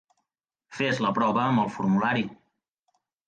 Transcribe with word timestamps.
Fes 0.77 1.01
la 1.05 1.11
prova 1.17 1.43
amb 1.49 1.63
el 1.65 1.69
formulari. 1.77 2.25